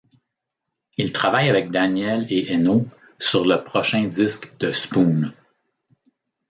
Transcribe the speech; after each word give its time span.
Il 0.97 1.11
travaille 1.13 1.47
avec 1.47 1.69
Daniel 1.69 2.25
et 2.33 2.51
Eno 2.55 2.87
sur 3.19 3.45
le 3.45 3.63
prochain 3.63 4.07
disque 4.07 4.57
de 4.57 4.71
Spoon. 4.71 5.31